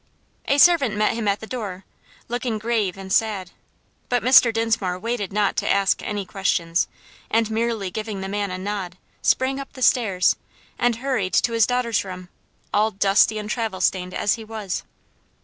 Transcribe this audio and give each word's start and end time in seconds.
A 0.47 0.57
servant 0.57 0.97
met 0.97 1.13
him 1.13 1.27
at 1.27 1.41
the 1.41 1.45
door, 1.45 1.85
looking 2.27 2.57
grave 2.57 2.97
and 2.97 3.13
sad, 3.13 3.51
but 4.09 4.23
Mr. 4.23 4.51
Dinsmore 4.51 4.97
waited 4.97 5.31
not 5.31 5.55
to 5.57 5.69
ask 5.71 6.01
any 6.01 6.25
questions, 6.25 6.87
and 7.29 7.51
merely 7.51 7.91
giving 7.91 8.21
the 8.21 8.27
man 8.27 8.49
a 8.49 8.57
nod, 8.57 8.97
sprang 9.21 9.59
up 9.59 9.73
the 9.73 9.83
stairs, 9.83 10.37
and 10.79 10.95
hurried 11.05 11.33
to 11.35 11.53
his 11.53 11.67
daughter's 11.67 12.03
room, 12.03 12.29
all 12.73 12.89
dusty 12.89 13.37
and 13.37 13.47
travel 13.51 13.79
stained 13.79 14.15
as 14.15 14.33
he 14.33 14.43
was. 14.43 14.81